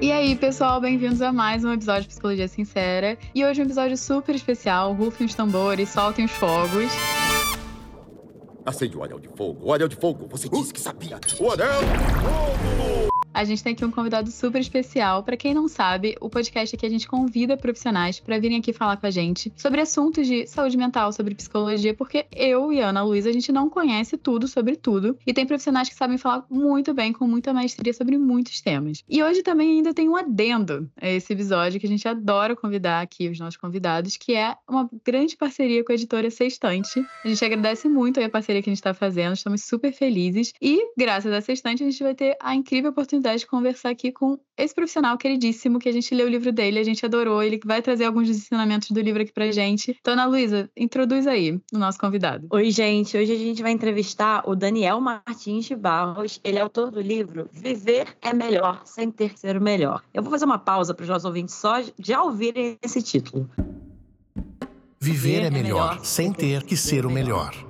[0.00, 3.18] E aí, pessoal, bem-vindos a mais um episódio de Psicologia Sincera.
[3.34, 4.92] E hoje é um episódio super especial.
[4.92, 6.92] Rufem os tambores, soltem os fogos.
[8.64, 9.66] Acende o anel de fogo.
[9.66, 10.28] O anel de fogo.
[10.30, 11.18] Você disse que sabia.
[11.40, 13.17] O anel de fogo.
[13.38, 15.22] A gente tem aqui um convidado super especial.
[15.22, 18.96] Para quem não sabe, o podcast aqui a gente convida profissionais para virem aqui falar
[18.96, 23.04] com a gente sobre assuntos de saúde mental, sobre psicologia, porque eu e a Ana
[23.04, 26.92] Luísa a gente não conhece tudo sobre tudo e tem profissionais que sabem falar muito
[26.92, 29.04] bem, com muita maestria sobre muitos temas.
[29.08, 33.02] E hoje também ainda tem um adendo a esse episódio que a gente adora convidar
[33.02, 37.06] aqui os nossos convidados, que é uma grande parceria com a editora Sextante.
[37.24, 40.80] A gente agradece muito a parceria que a gente está fazendo, estamos super felizes e
[40.98, 44.74] graças à Sextante a gente vai ter a incrível oportunidade de conversar aqui com esse
[44.74, 48.04] profissional queridíssimo que a gente leu o livro dele, a gente adorou, ele vai trazer
[48.04, 49.96] alguns dos ensinamentos do livro aqui pra gente.
[50.00, 52.46] Então, Ana Luísa, introduz aí o nosso convidado.
[52.50, 53.16] Oi, gente.
[53.16, 56.40] Hoje a gente vai entrevistar o Daniel Martins de Barros.
[56.42, 60.02] Ele é autor do livro Viver é Melhor Sem Ter que Ser o Melhor.
[60.12, 63.48] Eu vou fazer uma pausa para os nossos ouvintes só já ouvirem esse título.
[65.00, 67.67] Viver é melhor sem ter que ser o melhor.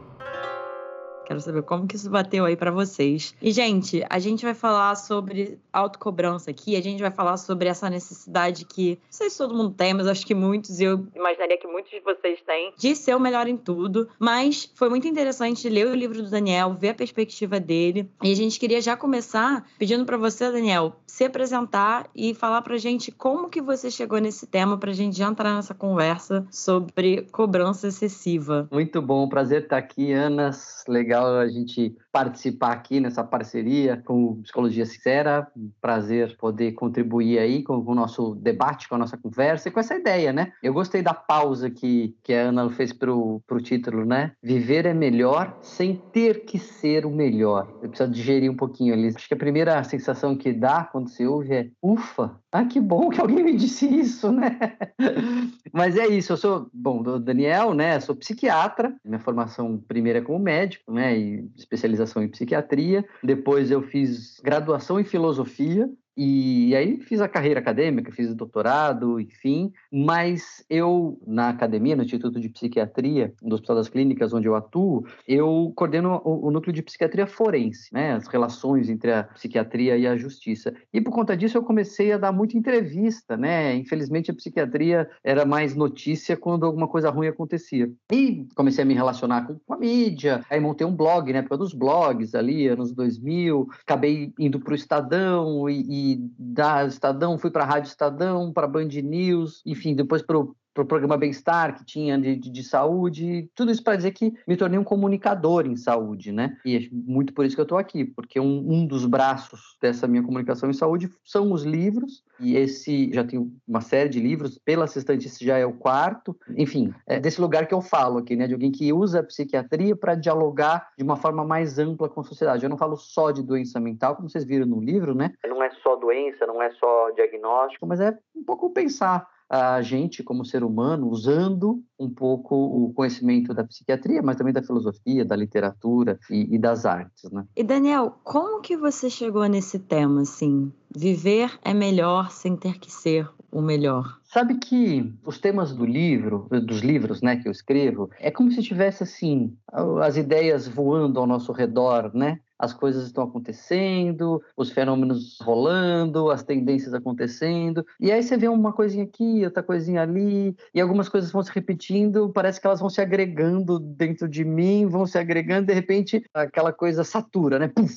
[1.29, 3.35] Quero saber como que isso bateu aí pra vocês.
[3.43, 7.91] E, gente, a gente vai falar sobre autocobrança aqui, a gente vai falar sobre essa
[7.91, 11.67] necessidade que, não sei se todo mundo tem, mas acho que muitos, eu imaginaria que
[11.67, 14.09] muitos de vocês têm, de ser o melhor em tudo.
[14.19, 18.11] Mas foi muito interessante ler o livro do Daniel, ver a perspectiva dele.
[18.23, 22.79] E a gente queria já começar pedindo pra você, Daniel, se apresentar e falar pra
[22.79, 27.89] gente como que você chegou nesse tema, pra gente já entrar nessa conversa sobre cobrança
[27.89, 28.67] excessiva.
[28.73, 30.85] Muito bom, prazer estar aqui, Anas.
[30.89, 35.47] Legal a gente participar aqui nessa parceria com Psicologia Sincera.
[35.57, 39.81] Um prazer poder contribuir aí com o nosso debate, com a nossa conversa e com
[39.81, 40.53] essa ideia, né?
[40.63, 44.33] Eu gostei da pausa que, que a Ana fez pro, pro título, né?
[44.43, 47.69] Viver é melhor sem ter que ser o melhor.
[47.83, 49.09] Eu preciso digerir um pouquinho ali.
[49.09, 53.11] Acho que a primeira sensação que dá quando se ouve é ufa, ah, que bom
[53.11, 54.59] que alguém me disse isso, né?
[55.73, 58.01] Mas é isso, eu sou, bom, do Daniel, né?
[58.01, 61.19] Sou psiquiatra, minha formação primeira é como médico, né?
[61.19, 63.05] E especialização em psiquiatria.
[63.23, 65.91] Depois eu fiz graduação em filosofia,
[66.21, 72.41] e aí fiz a carreira acadêmica, fiz doutorado, enfim, mas eu, na academia, no Instituto
[72.41, 76.83] de Psiquiatria do Hospital das Clínicas, onde eu atuo, eu coordeno o, o núcleo de
[76.83, 80.75] psiquiatria forense, né, as relações entre a psiquiatria e a justiça.
[80.93, 85.45] E por conta disso eu comecei a dar muita entrevista, né, infelizmente a psiquiatria era
[85.45, 87.89] mais notícia quando alguma coisa ruim acontecia.
[88.11, 91.57] E comecei a me relacionar com, com a mídia, aí montei um blog, né, época
[91.57, 97.51] dos blogs ali, anos 2000, acabei indo para o Estadão e, e da Estadão, fui
[97.51, 101.85] para a Rádio Estadão, para Band News, enfim, depois para o pro programa Bem-Estar que
[101.85, 105.75] tinha de, de, de, saúde, tudo isso para dizer que me tornei um comunicador em
[105.75, 106.57] saúde, né?
[106.65, 110.07] E é muito por isso que eu estou aqui, porque um, um, dos braços dessa
[110.07, 114.57] minha comunicação em saúde são os livros, e esse já tem uma série de livros,
[114.59, 118.37] pela assistente esse já é o quarto, enfim, é desse lugar que eu falo aqui,
[118.37, 118.47] né?
[118.47, 122.25] De alguém que usa a psiquiatria para dialogar de uma forma mais ampla com a
[122.25, 122.65] sociedade.
[122.65, 125.33] Eu não falo só de doença mental, como vocês viram no livro, né?
[125.45, 130.23] Não é só doença, não é só diagnóstico, mas é um pouco pensar a gente
[130.23, 135.35] como ser humano usando um pouco o conhecimento da psiquiatria, mas também da filosofia, da
[135.35, 137.47] literatura e, e, das artes, né?
[137.57, 140.73] E Daniel, como que você chegou nesse tema, assim?
[140.95, 144.19] Viver é melhor sem ter que ser o melhor.
[144.25, 148.63] Sabe que os temas do livro, dos livros, né, que eu escrevo, é como se
[148.63, 149.57] tivesse assim
[150.03, 152.39] as ideias voando ao nosso redor, né?
[152.59, 158.73] As coisas estão acontecendo, os fenômenos rolando, as tendências acontecendo, e aí você vê uma
[158.73, 162.91] coisinha aqui, outra coisinha ali, e algumas coisas vão se repetindo, parece que elas vão
[162.91, 167.69] se agregando dentro de mim, vão se agregando, de repente aquela coisa satura, né?
[167.69, 167.95] Puf,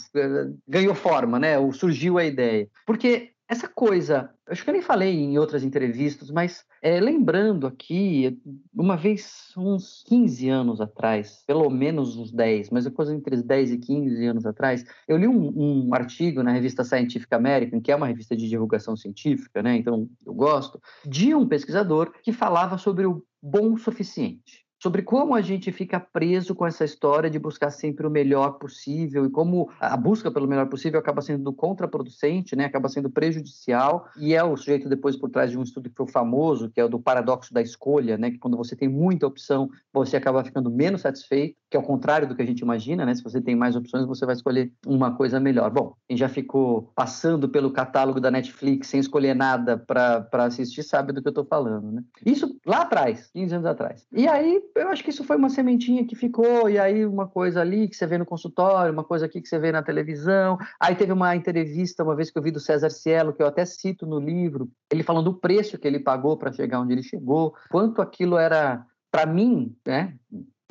[0.67, 1.55] ganhou forma, né?
[1.71, 2.67] Surgiu a ideia.
[2.85, 8.39] Porque essa coisa, acho que eu nem falei em outras entrevistas, mas é, lembrando aqui,
[8.73, 13.77] uma vez, uns 15 anos atrás, pelo menos uns 10, mas depois entre 10 e
[13.77, 15.51] 15 anos atrás, eu li um,
[15.89, 19.75] um, artigo na revista Scientific American, que é uma revista de divulgação científica, né?
[19.75, 24.65] Então eu gosto, de um pesquisador que falava sobre o bom suficiente.
[24.81, 29.25] Sobre como a gente fica preso com essa história de buscar sempre o melhor possível
[29.25, 32.65] e como a busca pelo melhor possível acaba sendo contraproducente, né?
[32.65, 36.07] acaba sendo prejudicial, e é o sujeito depois por trás de um estudo que foi
[36.07, 38.31] famoso, que é o do paradoxo da escolha, né?
[38.31, 42.27] que quando você tem muita opção, você acaba ficando menos satisfeito, que é o contrário
[42.27, 43.15] do que a gente imagina, né?
[43.15, 45.71] se você tem mais opções, você vai escolher uma coisa melhor.
[45.71, 51.13] Bom, quem já ficou passando pelo catálogo da Netflix sem escolher nada para assistir sabe
[51.13, 51.89] do que eu estou falando.
[51.89, 52.03] Né?
[52.25, 54.05] Isso lá atrás, 15 anos atrás.
[54.11, 57.61] E aí eu acho que isso foi uma sementinha que ficou, e aí uma coisa
[57.61, 60.57] ali que você vê no consultório, uma coisa aqui que você vê na televisão.
[60.77, 63.63] Aí teve uma entrevista uma vez que eu vi do César Cielo, que eu até
[63.63, 67.55] cito no livro, ele falando do preço que ele pagou para chegar onde ele chegou,
[67.69, 70.13] quanto aquilo era para mim, né,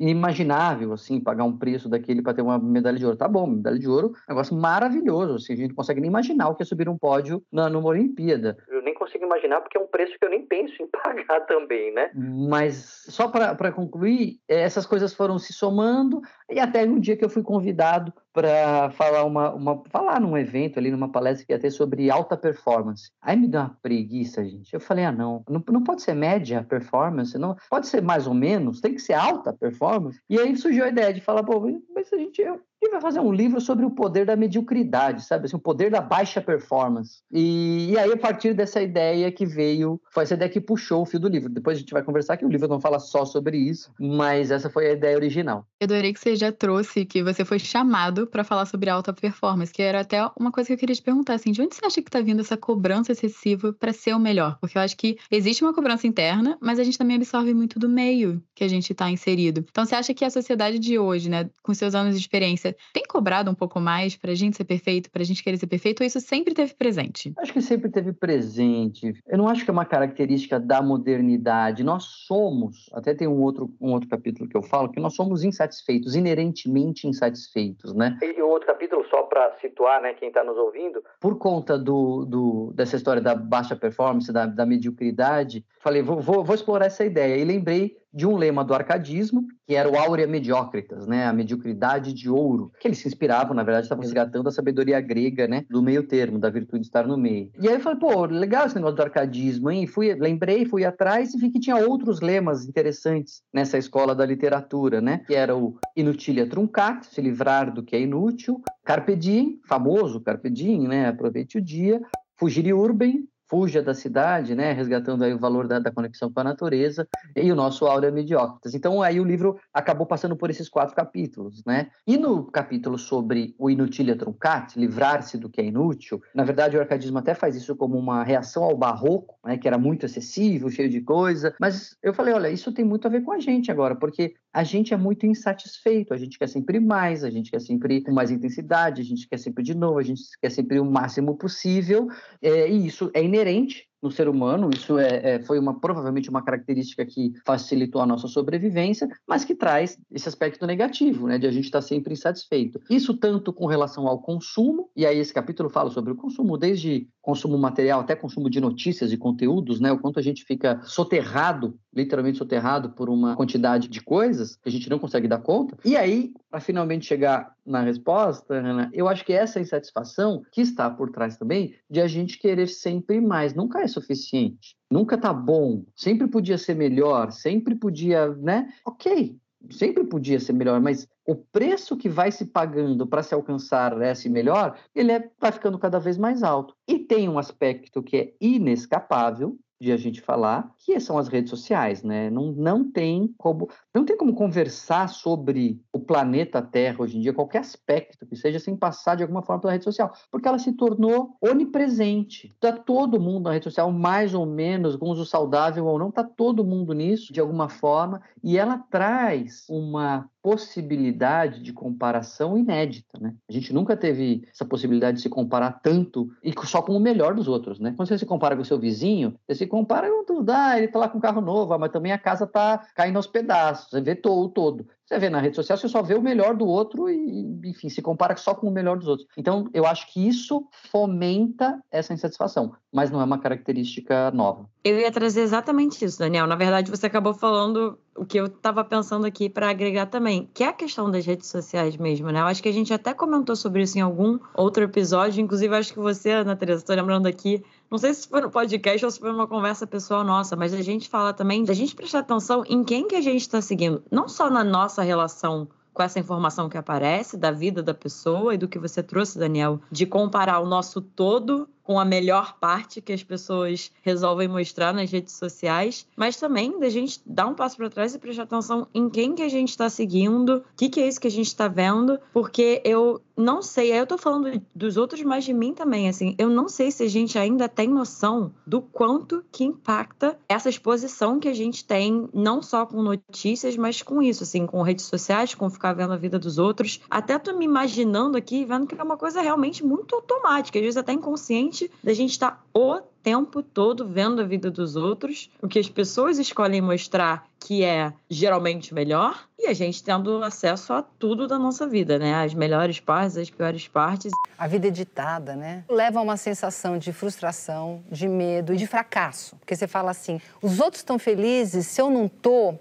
[0.01, 3.15] inimaginável, assim, pagar um preço daquele para ter uma medalha de ouro.
[3.15, 6.55] Tá bom, medalha de ouro, negócio maravilhoso, assim, a gente não consegue nem imaginar o
[6.55, 8.57] que é subir um pódio na, numa Olimpíada.
[8.67, 11.91] Eu nem consigo imaginar porque é um preço que eu nem penso em pagar também,
[11.91, 12.11] né?
[12.13, 17.29] Mas só para concluir, essas coisas foram se somando e até um dia que eu
[17.29, 21.71] fui convidado para falar uma, uma falar num evento ali numa palestra que ia ter
[21.71, 23.11] sobre alta performance.
[23.21, 24.73] Aí me deu uma preguiça, gente.
[24.73, 28.33] Eu falei: "Ah, não, não, não pode ser média performance, não pode ser mais ou
[28.33, 30.21] menos, tem que ser alta performance".
[30.29, 31.59] E aí surgiu a ideia de falar: "Pô,
[31.93, 32.41] mas a gente
[32.81, 35.45] e vai fazer um livro sobre o poder da mediocridade, sabe?
[35.45, 37.21] Assim, o poder da baixa performance.
[37.31, 41.05] E, e, aí, a partir dessa ideia que veio, foi essa ideia que puxou o
[41.05, 41.49] fio do livro.
[41.49, 44.69] Depois a gente vai conversar que o livro não fala só sobre isso, mas essa
[44.69, 45.65] foi a ideia original.
[45.79, 49.71] Eu adorei que você já trouxe que você foi chamado para falar sobre alta performance,
[49.71, 52.01] que era até uma coisa que eu queria te perguntar, assim, de onde você acha
[52.01, 54.57] que está vindo essa cobrança excessiva para ser o melhor?
[54.59, 57.87] Porque eu acho que existe uma cobrança interna, mas a gente também absorve muito do
[57.87, 59.65] meio que a gente está inserido.
[59.69, 63.03] Então, você acha que a sociedade de hoje, né, com seus anos de experiência, tem
[63.03, 66.19] cobrado um pouco mais pra gente ser perfeito, pra gente querer ser perfeito, ou isso
[66.19, 67.33] sempre teve presente?
[67.37, 69.13] Acho que sempre teve presente.
[69.27, 71.83] Eu não acho que é uma característica da modernidade.
[71.83, 75.43] Nós somos, até tem um outro, um outro capítulo que eu falo, que nós somos
[75.43, 78.17] insatisfeitos, inerentemente insatisfeitos, né?
[78.21, 81.03] E o outro capítulo, só para situar, né, quem está nos ouvindo.
[81.19, 86.43] Por conta do, do, dessa história da baixa performance, da, da mediocridade, falei, vou, vou,
[86.43, 87.37] vou explorar essa ideia.
[87.37, 92.13] E lembrei de um lema do arcadismo, que era o aurea mediocritas, né, a mediocridade
[92.13, 95.81] de ouro, que eles se inspiravam, na verdade, estavam resgatando a sabedoria grega, né, do
[95.81, 97.49] meio termo, da virtude de estar no meio.
[97.59, 99.87] E aí eu falei, pô, legal esse negócio do arcadismo, hein?
[99.87, 104.99] Fui, lembrei, fui atrás e vi que tinha outros lemas interessantes nessa escola da literatura,
[104.99, 110.19] né, que era o inutilia truncat, se livrar do que é inútil, carpe diem, famoso
[110.19, 112.01] carpe diem, né, aproveite o dia,
[112.37, 116.43] fugir urbem, fuja da cidade, né, resgatando aí o valor da, da conexão com a
[116.45, 117.05] natureza,
[117.35, 118.73] e o nosso Áurea Mediócritas.
[118.73, 121.89] Então aí o livro acabou passando por esses quatro capítulos, né?
[122.07, 126.79] E no capítulo sobre o inutilia truncat, livrar-se do que é inútil, na verdade o
[126.79, 130.89] arcadismo até faz isso como uma reação ao barroco, né, que era muito excessivo, cheio
[130.89, 133.97] de coisa, mas eu falei, olha, isso tem muito a ver com a gente agora,
[133.97, 138.01] porque a gente é muito insatisfeito, a gente quer sempre mais, a gente quer sempre
[138.01, 141.37] com mais intensidade, a gente quer sempre de novo, a gente quer sempre o máximo
[141.37, 142.07] possível,
[142.41, 146.29] é, e isso é inerente inerente no ser humano, isso é, é, foi uma, provavelmente
[146.29, 151.47] uma característica que facilitou a nossa sobrevivência, mas que traz esse aspecto negativo, né, de
[151.47, 152.79] a gente estar sempre insatisfeito.
[152.89, 157.07] Isso tanto com relação ao consumo, e aí esse capítulo fala sobre o consumo, desde
[157.21, 161.77] consumo material até consumo de notícias e conteúdos, né, o quanto a gente fica soterrado,
[161.93, 165.77] literalmente soterrado por uma quantidade de coisas que a gente não consegue dar conta.
[165.85, 170.89] E aí, para finalmente chegar na resposta, Ana, eu acho que essa insatisfação que está
[170.89, 174.75] por trás também de a gente querer sempre mais, nunca é suficiente.
[174.91, 178.69] Nunca tá bom, sempre podia ser melhor, sempre podia, né?
[178.85, 179.37] Ok,
[179.69, 184.27] sempre podia ser melhor, mas o preço que vai se pagando para se alcançar esse
[184.27, 186.75] melhor, ele é, vai ficando cada vez mais alto.
[186.85, 191.49] E tem um aspecto que é inescapável, de a gente falar, que são as redes
[191.49, 192.29] sociais, né?
[192.29, 197.33] Não, não tem como não tem como conversar sobre o planeta Terra hoje em dia,
[197.33, 200.73] qualquer aspecto que seja, sem passar de alguma forma pela rede social, porque ela se
[200.73, 202.49] tornou onipresente.
[202.49, 206.23] Está todo mundo na rede social, mais ou menos, com uso saudável ou não, está
[206.23, 213.35] todo mundo nisso de alguma forma, e ela traz uma possibilidade de comparação inédita, né?
[213.47, 217.35] A gente nunca teve essa possibilidade de se comparar tanto e só com o melhor
[217.35, 217.93] dos outros, né?
[217.95, 220.87] Quando você se compara com o seu vizinho, você se compara com tudo, ah, ele
[220.87, 223.89] tá lá com um carro novo, ah, mas também a casa tá caindo aos pedaços,
[223.89, 224.87] você vê todo, todo.
[225.11, 228.01] Você vê na rede social, você só vê o melhor do outro e, enfim, se
[228.01, 229.27] compara só com o melhor dos outros.
[229.35, 234.69] Então, eu acho que isso fomenta essa insatisfação, mas não é uma característica nova.
[234.85, 236.47] Eu ia trazer exatamente isso, Daniel.
[236.47, 240.63] Na verdade, você acabou falando o que eu estava pensando aqui para agregar também, que
[240.63, 242.39] é a questão das redes sociais mesmo, né?
[242.39, 245.91] Eu acho que a gente até comentou sobre isso em algum outro episódio, inclusive acho
[245.91, 249.19] que você, Ana Teresa, estou lembrando aqui Não sei se foi no podcast ou se
[249.19, 252.85] foi numa conversa pessoal nossa, mas a gente fala também da gente prestar atenção em
[252.85, 254.01] quem que a gente está seguindo.
[254.09, 258.57] Não só na nossa relação com essa informação que aparece da vida da pessoa e
[258.57, 263.13] do que você trouxe, Daniel, de comparar o nosso todo com a melhor parte que
[263.13, 267.89] as pessoas resolvem mostrar nas redes sociais, mas também da gente dar um passo para
[267.89, 271.07] trás e prestar atenção em quem que a gente está seguindo, o que, que é
[271.07, 274.97] isso que a gente está vendo, porque eu não sei, aí eu tô falando dos
[274.97, 278.53] outros, mas de mim também, assim, eu não sei se a gente ainda tem noção
[278.65, 284.01] do quanto que impacta essa exposição que a gente tem, não só com notícias, mas
[284.01, 287.01] com isso, assim, com redes sociais, com ficar vendo a vida dos outros.
[287.09, 290.97] Até tô me imaginando aqui, vendo que é uma coisa realmente muito automática, às vezes
[290.97, 291.70] até inconsciente,
[292.03, 295.89] da gente estar tá o tempo todo vendo a vida dos outros, o que as
[295.89, 301.59] pessoas escolhem mostrar que é geralmente melhor, e a gente tendo acesso a tudo da
[301.59, 302.43] nossa vida, né?
[302.43, 304.31] As melhores partes, as piores partes.
[304.57, 305.83] A vida editada, né?
[305.87, 309.55] Leva a uma sensação de frustração, de medo e de fracasso.
[309.57, 312.73] Porque você fala assim: os outros estão felizes, se eu não tô,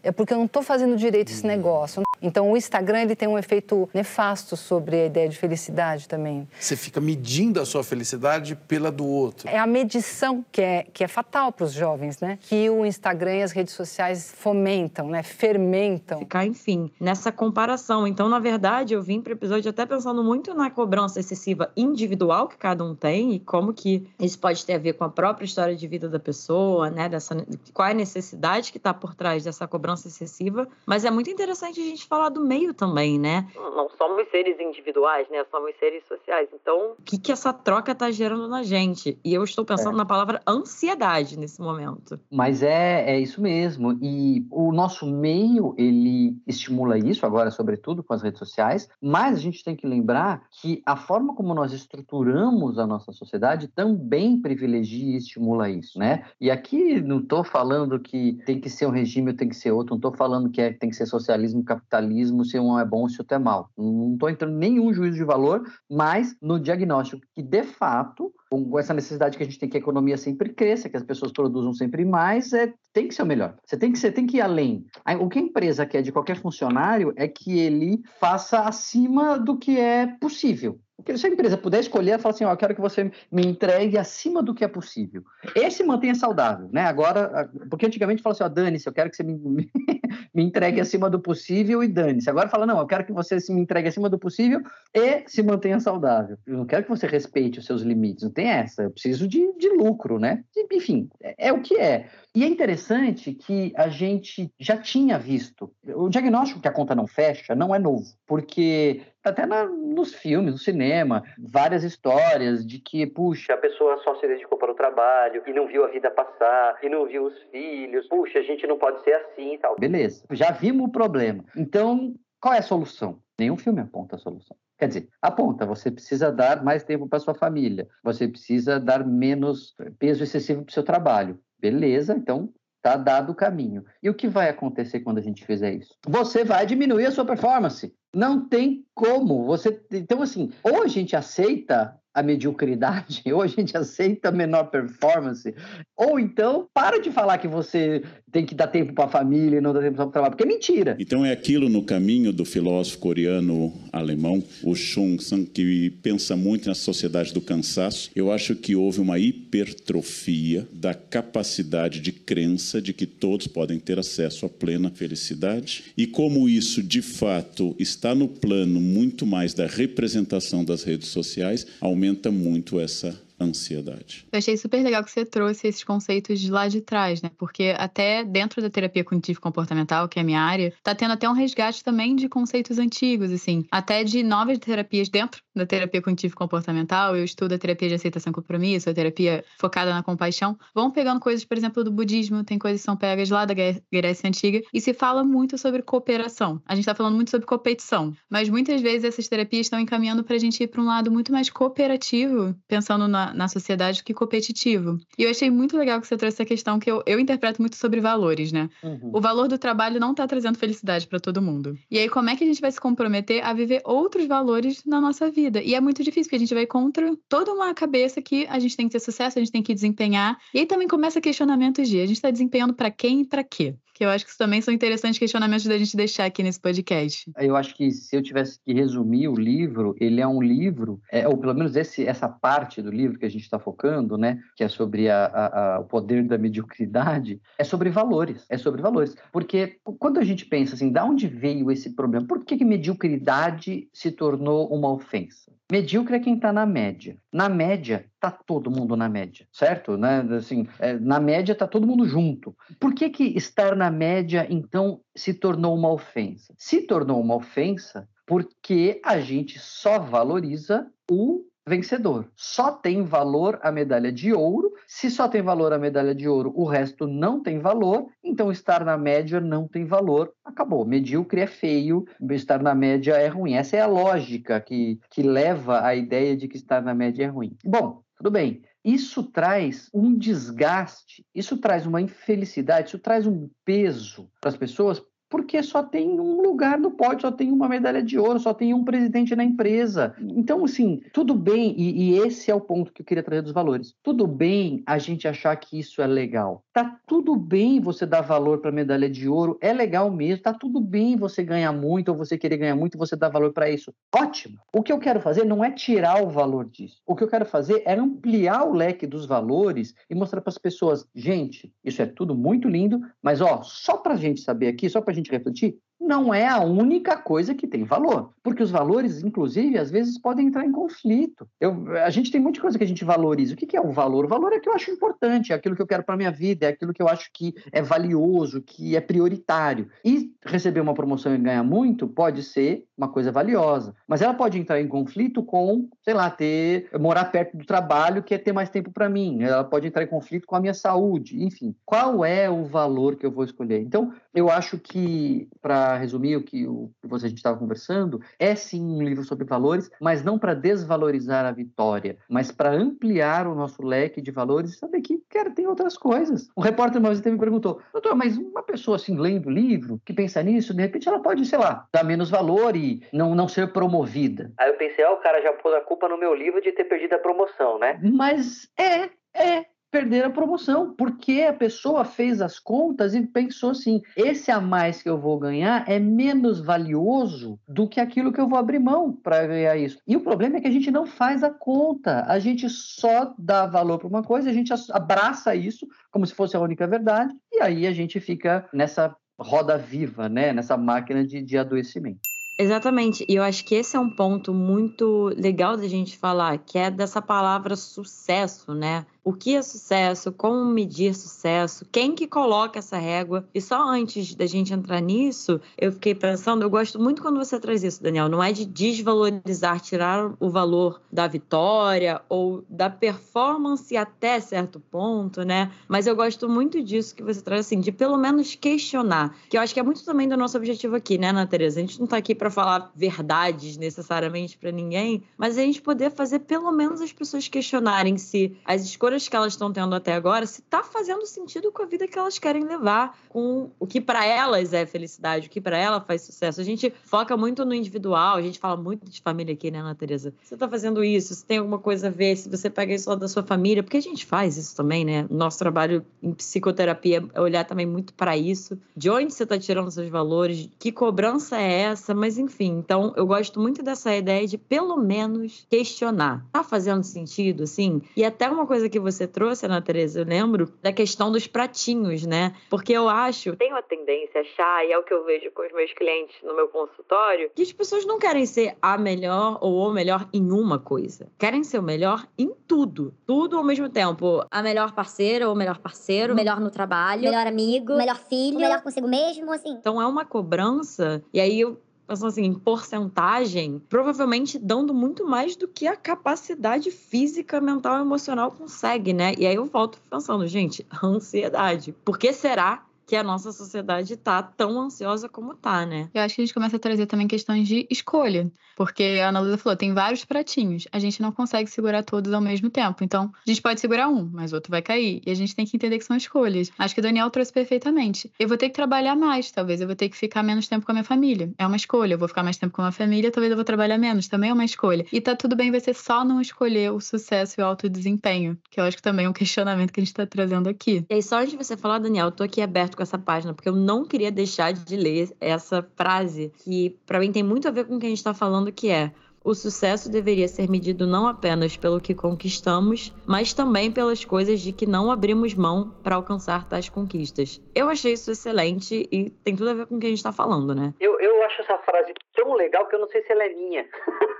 [0.00, 2.02] é porque eu não tô fazendo direito esse negócio.
[2.20, 6.48] Então, o Instagram ele tem um efeito nefasto sobre a ideia de felicidade também.
[6.58, 9.48] Você fica medindo a sua felicidade pela do outro.
[9.48, 12.38] É a medição que é, que é fatal para os jovens, né?
[12.40, 15.22] Que o Instagram e as redes sociais fomentam, né?
[15.22, 16.20] Fermentam.
[16.20, 18.06] Ficar, enfim, nessa comparação.
[18.06, 22.48] Então, na verdade, eu vim para o episódio até pensando muito na cobrança excessiva individual
[22.48, 25.44] que cada um tem e como que isso pode ter a ver com a própria
[25.44, 27.08] história de vida da pessoa, né?
[27.08, 27.36] Dessa,
[27.72, 30.68] qual é a necessidade que está por trás dessa cobrança excessiva.
[30.86, 33.46] Mas é muito interessante a gente falar do meio também, né?
[33.54, 35.44] Não somos seres individuais, né?
[35.50, 36.48] Somos seres sociais.
[36.52, 36.92] Então.
[36.98, 39.18] O que, que essa troca tá gerando na gente?
[39.24, 39.98] E eu estou pensando é.
[39.98, 42.18] na palavra ansiedade nesse momento.
[42.30, 43.98] Mas é, é isso mesmo.
[44.02, 49.40] E o nosso meio, ele estimula isso, agora, sobretudo com as redes sociais, mas a
[49.40, 55.14] gente tem que lembrar que a forma como nós estruturamos a nossa sociedade também privilegia
[55.14, 56.24] e estimula isso, né?
[56.40, 59.72] E aqui não estou falando que tem que ser um regime ou tem que ser
[59.72, 62.84] outro, não estou falando que é, tem que ser socialismo, capitalismo capitalismo se um é
[62.84, 63.70] bom se outro é mal.
[63.76, 68.78] Não estou entrando em nenhum juízo de valor, mas no diagnóstico que, de fato, com
[68.78, 71.72] essa necessidade que a gente tem que a economia sempre cresça, que as pessoas produzam
[71.72, 73.56] sempre mais, é, tem que ser o melhor.
[73.64, 74.84] Você tem que, ser, tem que ir além.
[75.20, 79.78] O que a empresa quer de qualquer funcionário é que ele faça acima do que
[79.78, 80.78] é possível.
[81.14, 83.96] Se a empresa puder escolher, ela fala assim, ó, eu quero que você me entregue
[83.96, 85.22] acima do que é possível.
[85.54, 86.82] Esse mantenha saudável, né?
[86.82, 89.38] Agora, porque antigamente fala assim, ó, dane-se, eu quero que você me,
[90.34, 92.28] me entregue acima do possível e dane-se.
[92.28, 94.60] Agora fala, não, eu quero que você se me entregue acima do possível
[94.92, 96.36] e se mantenha saudável.
[96.44, 98.82] Eu não quero que você respeite os seus limites, não tem essa.
[98.82, 100.42] Eu preciso de, de lucro, né?
[100.72, 102.08] Enfim, é, é o que é.
[102.34, 105.72] E é interessante que a gente já tinha visto.
[105.94, 110.52] O diagnóstico que a conta não fecha não é novo, porque até na, nos filmes,
[110.52, 113.54] no cinema, várias histórias de que, puxa.
[113.54, 116.88] A pessoa só se dedicou para o trabalho e não viu a vida passar, e
[116.88, 118.06] não viu os filhos.
[118.08, 119.76] Puxa, a gente não pode ser assim e tal.
[119.76, 121.44] Beleza, já vimos o problema.
[121.56, 123.20] Então, qual é a solução?
[123.38, 124.56] Nenhum filme aponta a solução.
[124.78, 129.74] Quer dizer, aponta, você precisa dar mais tempo para sua família, você precisa dar menos
[129.98, 131.40] peso excessivo para o seu trabalho.
[131.58, 133.84] Beleza, então tá dado o caminho.
[134.00, 135.96] E o que vai acontecer quando a gente fizer isso?
[136.06, 137.92] Você vai diminuir a sua performance.
[138.14, 139.44] Não tem como.
[139.44, 145.54] Você então assim, ou a gente aceita a mediocridade, ou a gente aceita menor performance,
[145.96, 149.60] ou então para de falar que você tem que dar tempo para a família e
[149.60, 150.96] não dá tempo para o trabalho, porque é mentira.
[150.98, 156.68] Então é aquilo no caminho do filósofo coreano alemão, o Chung Sang, que pensa muito
[156.68, 158.10] na sociedade do cansaço.
[158.14, 163.98] Eu acho que houve uma hipertrofia da capacidade de crença de que todos podem ter
[163.98, 165.84] acesso à plena felicidade.
[165.96, 171.66] E como isso de fato está no plano muito mais da representação das redes sociais,
[171.98, 174.26] aumenta muito essa ansiedade.
[174.32, 177.30] Eu achei super legal que você trouxe esses conceitos de lá de trás, né?
[177.38, 181.28] Porque até dentro da terapia cognitivo comportamental, que é a minha área, tá tendo até
[181.28, 186.34] um resgate também de conceitos antigos, assim, até de novas terapias dentro da terapia cognitivo
[186.34, 187.16] comportamental.
[187.16, 190.58] Eu estudo a terapia de aceitação e compromisso, a terapia focada na compaixão.
[190.74, 194.28] Vão pegando coisas, por exemplo, do budismo, tem coisas que são pegas lá da Grécia
[194.28, 196.60] Antiga, e se fala muito sobre cooperação.
[196.66, 200.38] A gente tá falando muito sobre competição, mas muitas vezes essas terapias estão encaminhando pra
[200.38, 204.98] gente ir para um lado muito mais cooperativo, pensando na na, sociedade que competitivo.
[205.16, 207.76] E eu achei muito legal que você trouxe essa questão que eu, eu interpreto muito
[207.76, 208.68] sobre valores, né?
[208.82, 209.10] Uhum.
[209.14, 211.76] O valor do trabalho não está trazendo felicidade para todo mundo.
[211.90, 215.00] E aí, como é que a gente vai se comprometer a viver outros valores na
[215.00, 215.47] nossa vida?
[215.48, 215.62] Vida.
[215.62, 218.76] E é muito difícil, porque a gente vai contra toda uma cabeça que a gente
[218.76, 220.38] tem que ter sucesso, a gente tem que desempenhar.
[220.54, 223.74] E aí também começa questionamentos de a gente tá desempenhando para quem e para quê?
[223.98, 227.28] Que eu acho que isso também são interessantes questionamentos da gente deixar aqui nesse podcast.
[227.36, 231.26] Eu acho que se eu tivesse que resumir o livro, ele é um livro, é,
[231.26, 234.62] ou pelo menos esse, essa parte do livro que a gente está focando, né, que
[234.62, 239.16] é sobre a, a, a, o poder da mediocridade, é sobre valores, é sobre valores.
[239.32, 242.24] Porque quando a gente pensa assim, da onde veio esse problema?
[242.24, 245.57] Por que, que mediocridade se tornou uma ofensa?
[245.70, 247.18] Medíocre é quem está na média.
[247.30, 249.98] Na média, tá todo mundo na média, certo?
[249.98, 250.20] Né?
[250.36, 252.56] Assim, é, na média tá todo mundo junto.
[252.80, 256.54] Por que, que estar na média, então, se tornou uma ofensa?
[256.56, 262.28] Se tornou uma ofensa porque a gente só valoriza o vencedor.
[262.34, 264.72] Só tem valor a medalha de ouro.
[264.86, 268.06] Se só tem valor a medalha de ouro, o resto não tem valor.
[268.24, 270.32] Então, estar na média não tem valor.
[270.44, 270.84] Acabou.
[270.84, 273.54] Medíocre é feio, estar na média é ruim.
[273.54, 277.28] Essa é a lógica que, que leva à ideia de que estar na média é
[277.28, 277.56] ruim.
[277.64, 278.62] Bom, tudo bem.
[278.84, 285.02] Isso traz um desgaste, isso traz uma infelicidade, isso traz um peso para as pessoas,
[285.28, 288.72] porque só tem um lugar no pódio, só tem uma medalha de ouro, só tem
[288.72, 290.14] um presidente na empresa.
[290.20, 293.52] Então, assim, tudo bem, e, e, esse é o ponto que eu queria trazer dos
[293.52, 293.94] valores.
[294.02, 296.62] Tudo bem a gente achar que isso é legal.
[296.72, 300.42] Tá tudo bem você dar valor para medalha de ouro, é legal mesmo.
[300.42, 303.70] Tá tudo bem você ganhar muito ou você querer ganhar muito você dar valor para
[303.70, 303.92] isso.
[304.14, 304.58] Ótimo.
[304.72, 307.00] O que eu quero fazer não é tirar o valor disso.
[307.06, 310.58] O que eu quero fazer é ampliar o leque dos valores e mostrar para as
[310.58, 315.00] pessoas, gente, isso é tudo muito lindo, mas ó, só para gente saber aqui, só
[315.00, 315.78] para gente refletir,
[316.08, 318.32] não é a única coisa que tem valor.
[318.42, 321.46] Porque os valores, inclusive, às vezes podem entrar em conflito.
[321.60, 323.52] Eu, a gente tem muita coisa que a gente valoriza.
[323.52, 324.24] O que, que é o valor?
[324.24, 326.64] O valor é que eu acho importante, é aquilo que eu quero para minha vida,
[326.64, 329.88] é aquilo que eu acho que é valioso, que é prioritário.
[330.02, 333.94] E receber uma promoção e ganhar muito pode ser uma coisa valiosa.
[334.06, 338.34] Mas ela pode entrar em conflito com, sei lá, ter morar perto do trabalho, que
[338.34, 339.42] é ter mais tempo para mim.
[339.42, 341.42] Ela pode entrar em conflito com a minha saúde.
[341.44, 343.80] Enfim, qual é o valor que eu vou escolher?
[343.80, 348.20] Então, eu acho que, para resumir o que, o que você, a gente estava conversando,
[348.38, 353.46] é sim um livro sobre valores, mas não para desvalorizar a vitória, mas para ampliar
[353.46, 356.48] o nosso leque de valores e saber que, cara, tem outras coisas.
[356.56, 360.00] O repórter uma vez até me perguntou, doutor, mas uma pessoa assim, lendo o livro,
[360.04, 363.48] que pensa nisso, de repente ela pode, sei lá, dar menos valor e não, não
[363.48, 364.52] ser promovida.
[364.58, 366.84] Aí eu pensei, ah, o cara já pôs a culpa no meu livro de ter
[366.84, 367.98] perdido a promoção, né?
[368.02, 374.02] Mas é, é, perder a promoção, porque a pessoa fez as contas e pensou assim:
[374.16, 378.48] esse a mais que eu vou ganhar é menos valioso do que aquilo que eu
[378.48, 379.98] vou abrir mão para ganhar isso.
[380.06, 383.66] E o problema é que a gente não faz a conta, a gente só dá
[383.66, 387.60] valor para uma coisa, a gente abraça isso como se fosse a única verdade, e
[387.60, 390.52] aí a gente fica nessa roda viva, né?
[390.52, 392.20] nessa máquina de, de adoecimento.
[392.58, 393.24] Exatamente.
[393.28, 396.90] E eu acho que esse é um ponto muito legal da gente falar, que é
[396.90, 399.06] dessa palavra sucesso, né?
[399.28, 403.46] O que é sucesso, como medir sucesso, quem que coloca essa régua.
[403.54, 407.60] E só antes da gente entrar nisso, eu fiquei pensando, eu gosto muito quando você
[407.60, 413.94] traz isso, Daniel, não é de desvalorizar, tirar o valor da vitória ou da performance
[413.94, 415.70] até certo ponto, né?
[415.86, 419.60] Mas eu gosto muito disso que você traz assim, de pelo menos questionar, que eu
[419.60, 421.46] acho que é muito também do nosso objetivo aqui, né, Ana?
[421.52, 426.12] A gente não tá aqui para falar verdades necessariamente para ninguém, mas a gente poder
[426.12, 430.14] fazer pelo menos as pessoas questionarem se as escolhas escolhas que elas estão tendo até
[430.14, 434.00] agora, se está fazendo sentido com a vida que elas querem levar, com o que
[434.00, 436.60] para elas é felicidade, o que para ela faz sucesso.
[436.60, 439.96] A gente foca muito no individual, a gente fala muito de família aqui, né, Ana?
[439.98, 443.16] Você está fazendo isso, se tem alguma coisa a ver, se você pega isso lá
[443.16, 445.26] da sua família, porque a gente faz isso também, né?
[445.30, 449.90] Nosso trabalho em psicoterapia é olhar também muito para isso, de onde você está tirando
[449.90, 452.78] seus valores, que cobrança é essa, mas enfim.
[452.78, 456.46] Então, eu gosto muito dessa ideia de pelo menos questionar.
[456.52, 458.00] Tá fazendo sentido, assim?
[458.16, 462.26] E até uma coisa que você trouxe, Ana Teresa, eu lembro da questão dos pratinhos,
[462.26, 462.54] né?
[462.68, 465.66] Porque eu acho, tenho a tendência a achar, e é o que eu vejo com
[465.66, 469.88] os meus clientes no meu consultório, que as pessoas não querem ser a melhor ou
[469.88, 471.30] o melhor em uma coisa.
[471.38, 473.14] Querem ser o melhor em tudo.
[473.26, 474.44] Tudo ao mesmo tempo.
[474.50, 476.34] A melhor parceira ou o melhor parceiro.
[476.34, 477.22] Melhor no trabalho.
[477.22, 477.96] Melhor amigo.
[477.96, 478.58] Melhor filho.
[478.58, 479.72] Melhor consigo mesmo, assim.
[479.72, 481.22] Então é uma cobrança.
[481.32, 486.90] E aí eu pensando assim, em porcentagem, provavelmente dando muito mais do que a capacidade
[486.90, 489.34] física, mental e emocional consegue, né?
[489.36, 491.92] E aí eu volto pensando, gente, ansiedade.
[492.02, 496.10] Por que será que a nossa sociedade tá tão ansiosa como tá, né?
[496.12, 499.40] Eu acho que a gente começa a trazer também questões de escolha, porque a Ana
[499.40, 503.02] Luísa falou, tem vários pratinhos, a gente não consegue segurar todos ao mesmo tempo.
[503.02, 505.74] Então, a gente pode segurar um, mas outro vai cair, e a gente tem que
[505.74, 506.70] entender que são escolhas.
[506.78, 508.30] Acho que o Daniel trouxe perfeitamente.
[508.38, 510.92] Eu vou ter que trabalhar mais, talvez eu vou ter que ficar menos tempo com
[510.92, 511.50] a minha família.
[511.56, 512.12] É uma escolha.
[512.12, 514.50] Eu vou ficar mais tempo com a minha família, talvez eu vou trabalhar menos, também
[514.50, 515.06] é uma escolha.
[515.10, 518.78] E tá tudo bem, ser só não escolher o sucesso e o alto desempenho, que
[518.78, 521.06] eu acho que também é um questionamento que a gente tá trazendo aqui.
[521.08, 523.54] E aí, só antes de você falar, Daniel, eu tô aqui aberto com essa página,
[523.54, 527.70] porque eu não queria deixar de ler essa frase, que para mim tem muito a
[527.70, 529.12] ver com o que a gente tá falando, que é
[529.44, 534.72] o sucesso deveria ser medido não apenas pelo que conquistamos, mas também pelas coisas de
[534.72, 537.60] que não abrimos mão para alcançar tais conquistas.
[537.72, 540.32] Eu achei isso excelente e tem tudo a ver com o que a gente está
[540.32, 540.92] falando, né?
[541.00, 543.86] Eu, eu acho essa frase tão legal que eu não sei se ela é minha.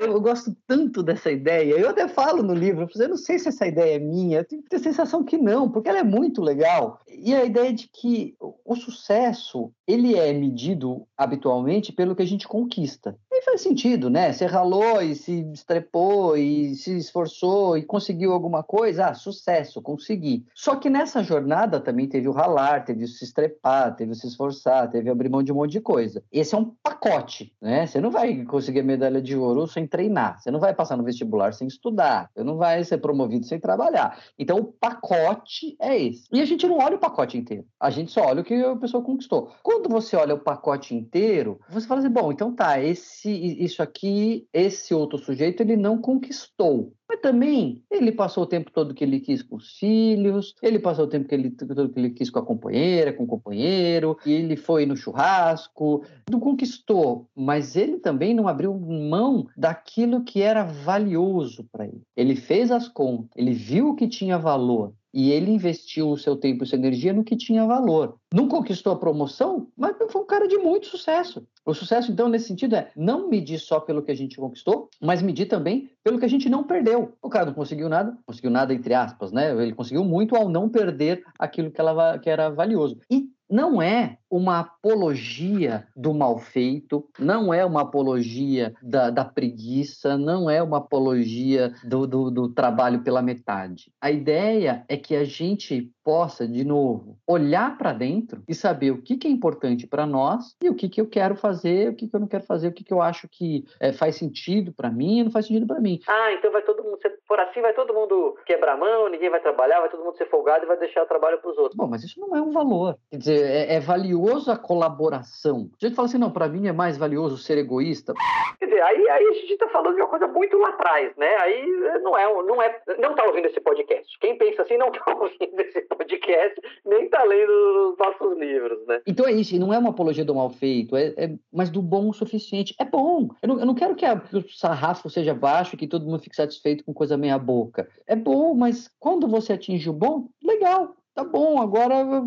[0.00, 1.74] Eu gosto tanto dessa ideia.
[1.74, 4.62] Eu até falo no livro, eu não sei se essa ideia é minha, eu tenho
[4.72, 7.00] a sensação que não, porque ela é muito legal.
[7.06, 8.34] E a ideia de que
[8.64, 13.14] o sucesso, ele é medido habitualmente pelo que a gente conquista.
[13.40, 14.34] E faz sentido, né?
[14.34, 20.44] Você ralou e se estrepou e se esforçou e conseguiu alguma coisa, ah, sucesso, consegui.
[20.54, 24.26] Só que nessa jornada também teve o ralar, teve o se estrepar, teve o se
[24.26, 26.22] esforçar, teve abrir mão de um monte de coisa.
[26.30, 27.86] Esse é um pacote, né?
[27.86, 31.02] Você não vai conseguir a medalha de ouro sem treinar, você não vai passar no
[31.04, 34.20] vestibular sem estudar, você não vai ser promovido sem trabalhar.
[34.38, 36.28] Então o pacote é esse.
[36.30, 38.76] E a gente não olha o pacote inteiro, a gente só olha o que a
[38.76, 39.50] pessoa conquistou.
[39.62, 44.48] Quando você olha o pacote inteiro, você fala assim, bom, então tá, esse, isso aqui,
[44.52, 46.94] esse outro sujeito, ele não conquistou.
[47.10, 51.06] Mas também ele passou o tempo todo que ele quis com os filhos, ele passou
[51.06, 54.30] o tempo que ele, todo que ele quis com a companheira, com o companheiro, e
[54.30, 60.62] ele foi no churrasco, não conquistou, mas ele também não abriu mão daquilo que era
[60.62, 62.00] valioso para ele.
[62.16, 66.36] Ele fez as contas, ele viu o que tinha valor, e ele investiu o seu
[66.36, 68.16] tempo e sua energia no que tinha valor.
[68.32, 71.44] Não conquistou a promoção, mas foi um cara de muito sucesso.
[71.66, 75.20] O sucesso, então, nesse sentido, é não medir só pelo que a gente conquistou, mas
[75.20, 76.99] medir também pelo que a gente não perdeu.
[77.22, 79.50] O cara não conseguiu nada, conseguiu nada entre aspas, né?
[79.52, 82.98] Ele conseguiu muito ao não perder aquilo que, ela, que era valioso.
[83.10, 90.16] E não é uma apologia do mal feito, não é uma apologia da, da preguiça,
[90.16, 93.92] não é uma apologia do, do, do, trabalho pela metade.
[94.00, 99.02] A ideia é que a gente possa, de novo, olhar para dentro e saber o
[99.02, 102.08] que, que é importante para nós e o que, que eu quero fazer, o que,
[102.08, 104.90] que eu não quero fazer, o que, que eu acho que é, faz sentido para
[104.90, 106.00] mim e não faz sentido para mim.
[106.08, 109.30] Ah, então vai todo mundo, se for assim, vai todo mundo quebrar a mão, ninguém
[109.30, 111.76] vai trabalhar, vai todo mundo ser folgado e vai deixar o trabalho para os outros.
[111.76, 112.96] Bom, mas isso não é um valor.
[113.10, 114.19] Quer dizer, é, é valioso
[114.50, 115.70] a colaboração.
[115.80, 118.14] A gente fala assim, não, para mim é mais valioso ser egoísta.
[118.58, 121.36] Quer dizer, aí, aí a gente está falando de uma coisa muito lá atrás, né?
[121.40, 121.66] Aí
[122.02, 124.18] não é, não é, não tá ouvindo esse podcast.
[124.20, 129.00] Quem pensa assim não tá ouvindo esse podcast, nem tá lendo os nossos livros, né?
[129.06, 132.08] Então é isso, não é uma apologia do mal feito, é, é mas do bom
[132.08, 132.74] o suficiente.
[132.78, 133.28] É bom.
[133.42, 136.22] Eu não, eu não quero que, a, que o sarrafo seja baixo, que todo mundo
[136.22, 137.88] fique satisfeito com coisa meia boca.
[138.06, 142.24] É bom, mas quando você atinge o bom, legal, tá bom, agora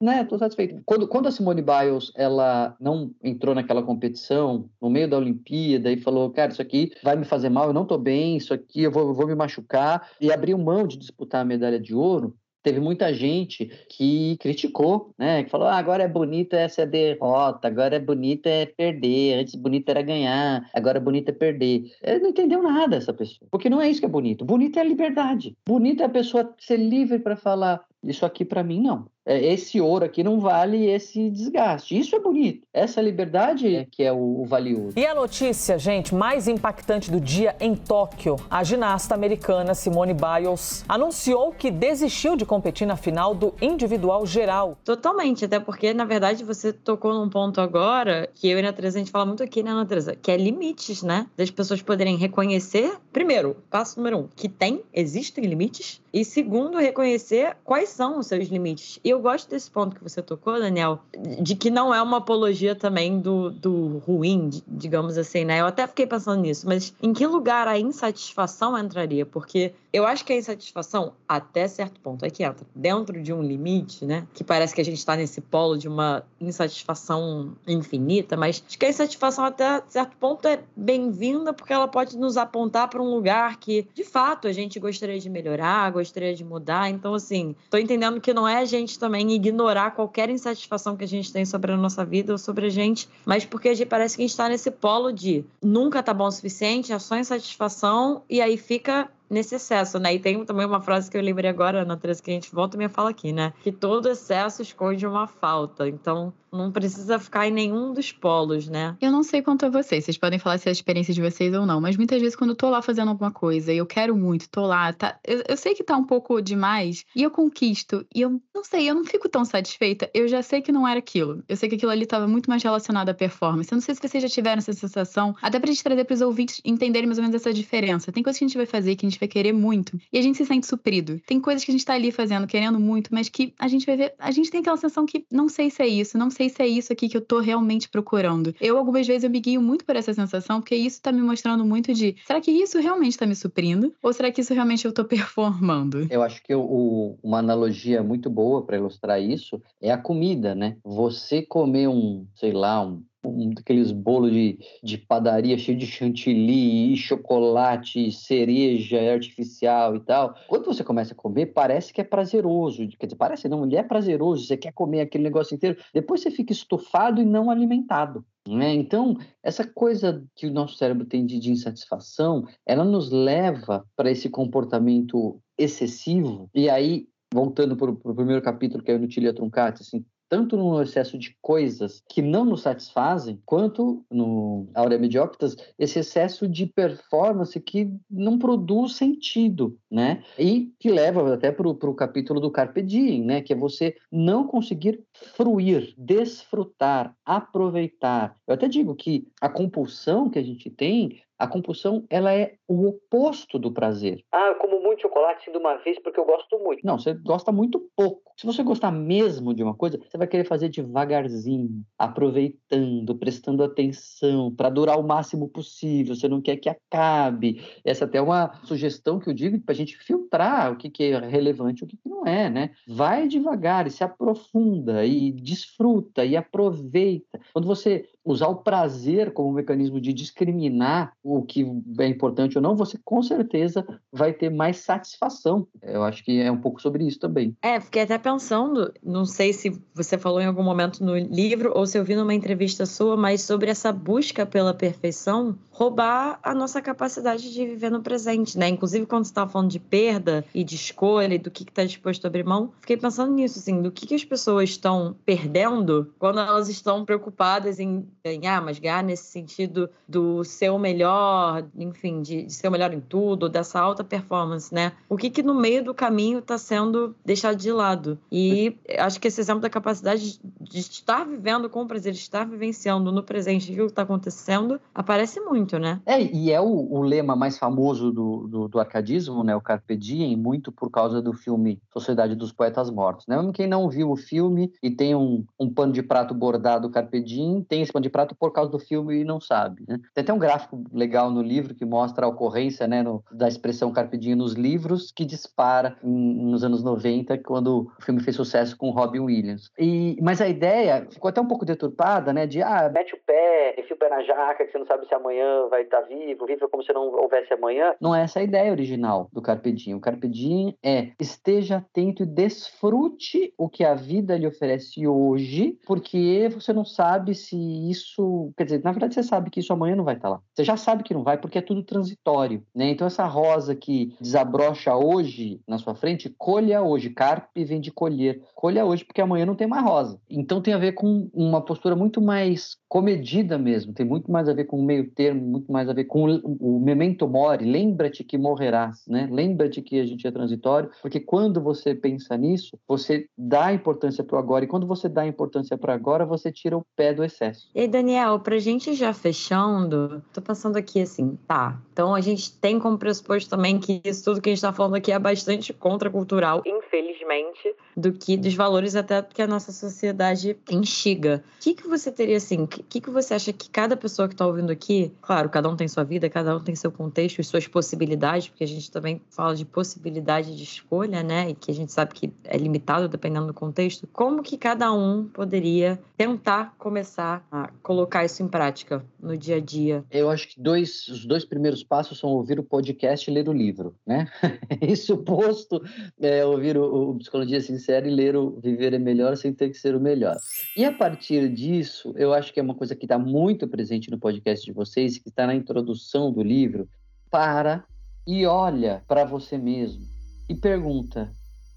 [0.00, 0.80] né, tô satisfeito.
[0.84, 6.00] Quando, quando a Simone Biles, ela não entrou naquela competição, no meio da Olimpíada, e
[6.00, 8.92] falou, cara, isso aqui vai me fazer mal, eu não tô bem, isso aqui eu
[8.92, 13.12] vou, vou me machucar, e abriu mão de disputar a medalha de ouro, teve muita
[13.14, 15.44] gente que criticou, né?
[15.44, 19.54] Que falou: ah, agora é bonito essa é derrota, agora é bonito é perder, antes
[19.54, 21.90] bonito era ganhar, agora bonito é perder.
[22.02, 24.44] Ele não entendeu nada essa pessoa, porque não é isso que é bonito.
[24.44, 25.56] Bonito é a liberdade.
[25.66, 29.10] Bonito é a pessoa ser livre para falar: isso aqui para mim não.
[29.28, 31.98] É, esse ouro aqui não vale esse desgaste.
[31.98, 32.66] Isso é bonito.
[32.72, 34.94] Essa liberdade é que é o, o valioso.
[34.96, 38.36] E a notícia, gente, mais impactante do dia em Tóquio.
[38.48, 44.78] A ginasta americana Simone Biles anunciou que desistiu de competir na final do individual geral.
[44.82, 48.72] Totalmente, até porque, na verdade, você tocou num ponto agora que eu e a Ana
[48.72, 50.16] Teresa, a gente fala muito aqui, né, Ana Teresa?
[50.16, 51.26] Que é limites, né?
[51.36, 56.00] Das pessoas poderem reconhecer, primeiro, passo número um, que tem, existem limites.
[56.12, 58.98] E segundo, reconhecer quais são os seus limites.
[59.04, 61.00] E eu gosto desse ponto que você tocou, Daniel,
[61.40, 65.60] de que não é uma apologia também do, do ruim, digamos assim, né?
[65.60, 69.24] Eu até fiquei pensando nisso, mas em que lugar a insatisfação entraria?
[69.24, 73.42] Porque eu acho que a insatisfação, até certo ponto, é que entra dentro de um
[73.42, 74.26] limite, né?
[74.34, 78.84] Que parece que a gente está nesse polo de uma insatisfação infinita, mas acho que
[78.84, 83.56] a insatisfação, até certo ponto, é bem-vinda porque ela pode nos apontar para um lugar
[83.58, 86.90] que, de fato, a gente gostaria de melhorar, gostaria de mudar.
[86.90, 91.08] Então, assim, tô entendendo que não é a gente também ignorar qualquer insatisfação que a
[91.08, 94.16] gente tem sobre a nossa vida ou sobre a gente, mas porque a gente parece
[94.16, 98.22] que a gente está nesse polo de nunca tá bom o suficiente, é só insatisfação,
[98.28, 100.14] e aí fica nesse excesso, né?
[100.14, 102.76] E tem também uma frase que eu lembrei agora, na Teresa, que a gente volta
[102.76, 103.52] e me fala aqui, né?
[103.62, 105.88] Que todo excesso esconde uma falta.
[105.88, 108.96] Então, não precisa ficar em nenhum dos polos, né?
[109.00, 111.54] Eu não sei quanto a vocês, vocês podem falar se é a experiência de vocês
[111.54, 114.16] ou não, mas muitas vezes quando eu tô lá fazendo alguma coisa e eu quero
[114.16, 118.06] muito, tô lá, tá, eu, eu, sei que tá um pouco demais e eu conquisto
[118.14, 120.98] e eu não sei, eu não fico tão satisfeita, eu já sei que não era
[120.98, 121.42] aquilo.
[121.48, 123.70] Eu sei que aquilo ali tava muito mais relacionado à performance.
[123.70, 126.60] Eu não sei se vocês já tiveram essa sensação, até pra gente trazer pros ouvintes
[126.64, 128.10] entenderem mais ou menos essa diferença.
[128.12, 130.22] Tem coisas que a gente vai fazer que a gente vai querer muito e a
[130.22, 131.20] gente se sente suprido.
[131.26, 133.96] Tem coisas que a gente tá ali fazendo, querendo muito, mas que a gente vai
[133.96, 136.62] ver, a gente tem aquela sensação que não sei se é isso, não sei se
[136.62, 138.54] é isso aqui que eu tô realmente procurando.
[138.60, 141.64] Eu, algumas vezes, eu me guio muito por essa sensação, porque isso tá me mostrando
[141.64, 143.92] muito de, será que isso realmente tá me suprindo?
[144.02, 146.06] Ou será que isso realmente eu tô performando?
[146.10, 150.76] Eu acho que o, uma analogia muito boa para ilustrar isso é a comida, né?
[150.84, 156.92] Você comer um, sei lá, um um daqueles bolos de, de padaria cheio de chantilly,
[156.92, 160.34] e chocolate, cereja artificial e tal.
[160.46, 162.86] Quando você começa a comer, parece que é prazeroso.
[162.98, 165.76] Quer dizer, parece não, ele é prazeroso, você quer comer aquele negócio inteiro.
[165.92, 168.24] Depois você fica estufado e não alimentado.
[168.46, 168.72] Né?
[168.74, 174.10] Então, essa coisa que o nosso cérebro tem de, de insatisfação, ela nos leva para
[174.10, 176.48] esse comportamento excessivo.
[176.54, 180.80] E aí, voltando para o primeiro capítulo, que é o Nutilia Truncati, assim, tanto no
[180.82, 187.58] excesso de coisas que não nos satisfazem, quanto no Aurea Mediocritas, esse excesso de performance
[187.60, 190.22] que não produz sentido, né?
[190.38, 193.40] E que leva até para o capítulo do Carpe Diem, né?
[193.40, 198.34] Que é você não conseguir fruir, desfrutar, aproveitar.
[198.46, 202.88] Eu até digo que a compulsão que a gente tem a compulsão, ela é o
[202.88, 204.24] oposto do prazer.
[204.32, 206.84] Ah, eu como muito chocolate de uma vez porque eu gosto muito.
[206.84, 208.27] Não, você gosta muito pouco.
[208.38, 214.54] Se você gostar mesmo de uma coisa, você vai querer fazer devagarzinho, aproveitando, prestando atenção,
[214.54, 216.14] para durar o máximo possível.
[216.14, 217.60] Você não quer que acabe.
[217.84, 221.02] Essa até é uma sugestão que eu digo para a gente filtrar o que, que
[221.02, 222.70] é relevante e o que, que não é, né?
[222.86, 227.40] Vai devagar e se aprofunda e desfruta e aproveita.
[227.52, 231.66] Quando você usar o prazer como mecanismo de discriminar o que
[231.98, 235.66] é importante ou não, você com certeza vai ter mais satisfação.
[235.82, 237.56] Eu acho que é um pouco sobre isso também.
[237.62, 241.86] É, fiquei até pensando, não sei se você falou em algum momento no livro ou
[241.86, 246.82] se eu vi numa entrevista sua, mas sobre essa busca pela perfeição roubar a nossa
[246.82, 248.68] capacidade de viver no presente, né?
[248.68, 252.24] Inclusive quando você estava falando de perda e de escolha e do que está disposto
[252.24, 256.40] a abrir mão, fiquei pensando nisso, assim, do que, que as pessoas estão perdendo quando
[256.40, 262.42] elas estão preocupadas em ganhar, mas ganhar nesse sentido do ser o melhor, enfim, de,
[262.42, 264.94] de ser o melhor em tudo, dessa alta performance, né?
[265.08, 268.18] O que que no meio do caminho está sendo deixado de lado?
[268.32, 273.12] E acho que esse exemplo da capacidade de estar vivendo com prazer, de estar vivenciando
[273.12, 276.00] no presente aquilo que está acontecendo, aparece muito, né?
[276.06, 279.56] É, e é o, o lema mais famoso do, do, do, arcadismo, né?
[279.56, 283.36] O Carpe Diem, muito por causa do filme Sociedade dos Poetas Mortos, né?
[283.52, 287.62] Quem não viu o filme e tem um, um pano de prato bordado Carpe Diem,
[287.62, 289.98] tem esse pano de prato por causa do filme e não sabe, né?
[290.14, 293.92] Tem até um gráfico legal no livro que mostra a ocorrência, né, no, da expressão
[293.92, 298.76] Carpe Diem nos livros, que dispara em, nos anos 90, quando o filme fez sucesso
[298.76, 299.70] com Robin Williams.
[299.78, 302.90] E, mas a ideia ficou até um pouco deturpada, né, de, ah...
[302.92, 305.82] Mete o pé, enfia o pé na jaca, que você não sabe se amanhã vai
[305.82, 307.94] estar vivo, viva como se não houvesse amanhã.
[308.00, 309.96] Não é essa a ideia original do Carpe Diem.
[309.96, 315.78] O Carpe Diem é esteja atento e desfrute o que a vida lhe oferece hoje,
[315.86, 317.56] porque você não sabe se
[317.90, 318.52] isso.
[318.56, 320.40] Quer dizer, na verdade, você sabe que isso amanhã não vai estar lá.
[320.54, 322.62] Você já sabe que não vai, porque é tudo transitório.
[322.74, 322.90] Né?
[322.90, 327.10] Então, essa rosa que desabrocha hoje na sua frente, colha hoje.
[327.10, 328.42] Carpe vem de colher.
[328.54, 330.20] Colha hoje, porque amanhã não tem mais rosa.
[330.28, 333.92] Então, tem a ver com uma postura muito mais comedida mesmo.
[333.92, 336.80] Tem muito mais a ver com o meio termo, muito mais a ver com o,
[336.80, 337.64] memento mori.
[337.64, 339.06] Lembra-te que morrerás.
[339.06, 339.28] Né?
[339.30, 344.36] Lembra-te que a gente é transitório, porque quando você pensa nisso, você dá importância para
[344.36, 344.64] o agora.
[344.64, 347.68] E quando você dá importância para agora, você tira o pé do excesso.
[347.74, 351.80] E Daniel, pra gente já fechando, tô pensando aqui assim, tá.
[351.92, 354.94] Então a gente tem como pressuposto também que isso tudo que a gente tá falando
[354.96, 361.42] aqui é bastante contracultural, infelizmente, do que dos valores até que a nossa sociedade instiga.
[361.56, 362.62] O que, que você teria assim?
[362.62, 365.76] O que, que você acha que cada pessoa que tá ouvindo aqui, claro, cada um
[365.76, 369.20] tem sua vida, cada um tem seu contexto e suas possibilidades, porque a gente também
[369.30, 371.50] fala de possibilidade de escolha, né?
[371.50, 374.08] E que a gente sabe que é limitado dependendo do contexto.
[374.12, 379.60] Como que cada um poderia tentar começar a colocar isso em prática no dia a
[379.60, 380.04] dia?
[380.10, 383.52] Eu acho que dois, os dois primeiros passos são ouvir o podcast e ler o
[383.52, 384.26] livro, né?
[384.80, 385.82] Isso posto,
[386.18, 389.76] é, ouvir o, o Psicologia Sincera e ler o Viver é Melhor sem ter que
[389.76, 390.36] ser o melhor.
[390.76, 394.18] E a partir disso, eu acho que é uma coisa que está muito presente no
[394.18, 396.88] podcast de vocês, que está na introdução do livro,
[397.30, 397.84] para
[398.26, 400.06] e olha para você mesmo
[400.48, 401.32] e pergunta: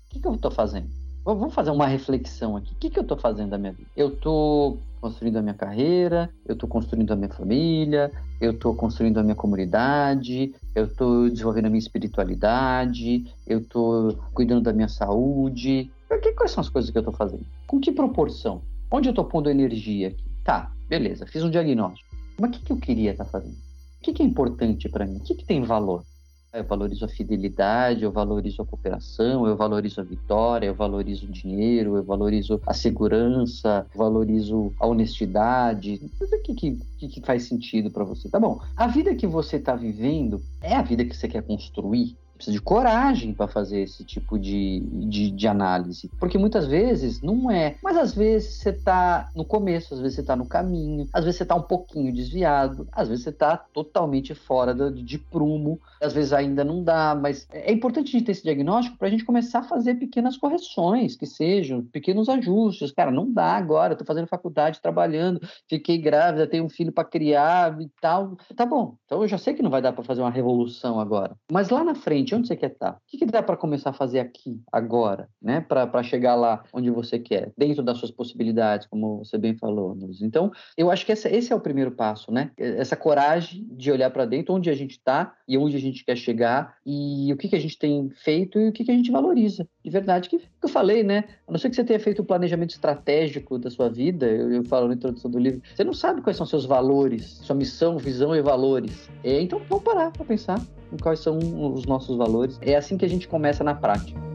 [0.06, 0.90] o que, que eu estou fazendo?
[1.24, 2.74] Vamos fazer uma reflexão aqui.
[2.74, 3.88] O que, que eu estou fazendo da minha vida?
[3.96, 9.20] Eu estou construindo a minha carreira, eu estou construindo a minha família, eu estou construindo
[9.20, 15.92] a minha comunidade, eu estou desenvolvendo a minha espiritualidade, eu estou cuidando da minha saúde.
[16.22, 17.46] Que, quais são as coisas que eu estou fazendo?
[17.68, 18.62] Com que proporção?
[18.92, 20.24] Onde eu estou pondo energia aqui?
[20.44, 22.11] Tá, beleza, fiz um diagnóstico.
[22.42, 23.54] Mas o que, que eu queria estar tá fazendo?
[23.54, 25.18] O que, que é importante para mim?
[25.18, 26.04] O que, que tem valor?
[26.52, 31.32] Eu valorizo a fidelidade, eu valorizo a cooperação, eu valorizo a vitória, eu valorizo o
[31.32, 36.02] dinheiro, eu valorizo a segurança, eu valorizo a honestidade.
[36.20, 38.28] O que, que, que faz sentido para você?
[38.28, 38.60] Tá bom.
[38.76, 42.18] A vida que você está vivendo é a vida que você quer construir?
[42.42, 46.10] Precisa de coragem para fazer esse tipo de, de, de, análise.
[46.20, 50.22] Porque muitas vezes não é, mas às vezes você está no começo, às vezes você
[50.22, 54.34] está no caminho, às vezes você está um pouquinho desviado, às vezes você está totalmente
[54.34, 58.98] fora de, de prumo, às vezes ainda não dá, mas é importante ter esse diagnóstico
[58.98, 62.92] para a gente começar a fazer pequenas correções, que sejam pequenos ajustes.
[62.92, 67.80] Cara, não dá agora, estou fazendo faculdade, trabalhando, fiquei grávida, tenho um filho para criar
[67.82, 68.36] e tal.
[68.56, 71.36] Tá bom, então eu já sei que não vai dar para fazer uma revolução agora,
[71.52, 72.94] mas lá na frente, onde você quer estar?
[72.94, 75.62] O que, que dá para começar a fazer aqui, agora, né?
[75.62, 80.22] Para chegar lá onde você quer, dentro das suas possibilidades, como você bem falou, Luz.
[80.22, 82.52] Então, eu acho que essa, esse é o primeiro passo, né?
[82.58, 86.16] Essa coragem de olhar para dentro, onde a gente está e onde a gente quer
[86.16, 89.12] chegar e o que, que a gente tem feito e o que, que a gente
[89.12, 90.30] valoriza, de verdade.
[90.30, 91.26] Que, que eu falei, né?
[91.48, 94.64] A não ser que você tenha feito um planejamento estratégico da sua vida, eu, eu
[94.64, 98.36] falo na introdução do livro, você não sabe quais são seus valores, sua missão, visão
[98.36, 99.10] e valores.
[99.24, 100.62] É, então, vamos parar para pensar
[101.02, 101.38] quais são
[101.74, 102.58] os nossos valores.
[102.62, 104.31] É assim que a gente começa na prática.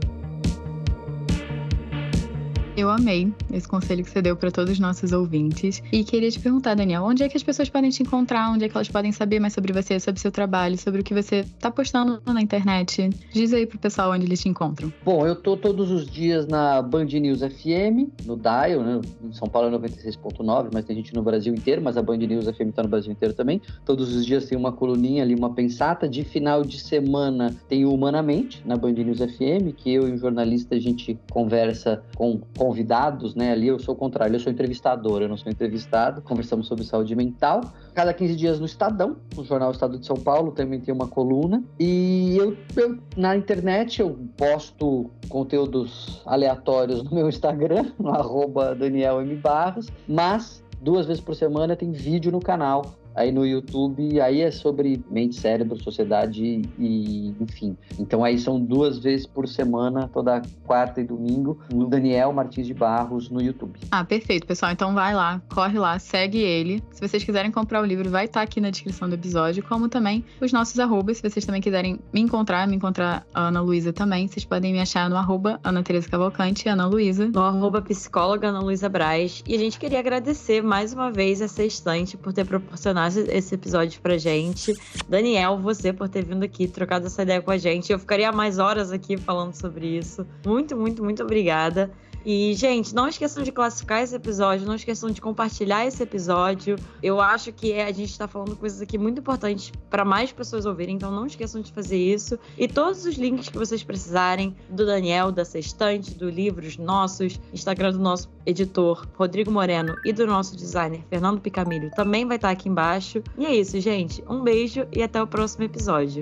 [2.76, 5.82] Eu amei esse conselho que você deu para todos os nossos ouvintes.
[5.90, 8.50] E queria te perguntar, Daniel, onde é que as pessoas podem te encontrar?
[8.50, 11.04] Onde é que elas podem saber mais sobre você, sobre o seu trabalho, sobre o
[11.04, 13.08] que você tá postando na internet?
[13.32, 14.92] Diz aí pro pessoal onde eles te encontram.
[15.02, 19.00] Bom, eu tô todos os dias na Band News FM, no Dial, né?
[19.24, 22.44] Em São Paulo é 96.9, mas tem gente no Brasil inteiro, mas a Band News
[22.44, 23.58] FM tá no Brasil inteiro também.
[23.86, 26.06] Todos os dias tem uma coluninha ali, uma pensata.
[26.06, 30.18] De final de semana tem o Humanamente, na Band News FM, que eu e um
[30.18, 33.52] jornalista a gente conversa com convidados, né?
[33.52, 36.20] Ali eu sou o contrário, eu sou entrevistador, eu não sou entrevistado.
[36.20, 37.60] Conversamos sobre saúde mental.
[37.94, 41.62] Cada 15 dias no Estadão, no jornal Estado de São Paulo, também tem uma coluna.
[41.78, 49.20] E eu, eu na internet eu posto conteúdos aleatórios no meu Instagram, no arroba Daniel
[49.22, 49.36] M.
[49.36, 54.50] Barros, mas duas vezes por semana tem vídeo no canal aí no YouTube, aí é
[54.50, 57.74] sobre mente, cérebro, sociedade e enfim.
[57.98, 62.74] Então aí são duas vezes por semana, toda quarta e domingo, no Daniel Martins de
[62.74, 63.80] Barros no YouTube.
[63.90, 64.70] Ah, perfeito, pessoal.
[64.70, 66.82] Então vai lá, corre lá, segue ele.
[66.90, 69.88] Se vocês quiserem comprar o livro, vai estar tá aqui na descrição do episódio, como
[69.88, 71.16] também os nossos arrobas.
[71.16, 74.80] Se vocês também quiserem me encontrar, me encontrar a Ana Luísa também, vocês podem me
[74.80, 77.28] achar no arroba Ana Teresa Cavalcante, Ana Luísa.
[77.28, 79.42] No arroba psicóloga Ana Luísa Braz.
[79.46, 84.00] E a gente queria agradecer mais uma vez essa estante por ter proporcionado esse episódio
[84.00, 84.72] pra gente.
[85.08, 87.92] Daniel, você por ter vindo aqui, trocado essa ideia com a gente.
[87.92, 90.26] Eu ficaria mais horas aqui falando sobre isso.
[90.44, 91.90] Muito, muito, muito obrigada.
[92.28, 96.74] E, gente, não esqueçam de classificar esse episódio, não esqueçam de compartilhar esse episódio.
[97.00, 100.96] Eu acho que a gente está falando coisas aqui muito importantes para mais pessoas ouvirem,
[100.96, 102.36] então não esqueçam de fazer isso.
[102.58, 107.92] E todos os links que vocês precisarem do Daniel, da Sextante, do livros nossos, Instagram
[107.92, 112.68] do nosso editor Rodrigo Moreno e do nosso designer Fernando Picamilho também vai estar aqui
[112.68, 113.22] embaixo.
[113.38, 114.24] E é isso, gente.
[114.28, 116.18] Um beijo e até o próximo episódio.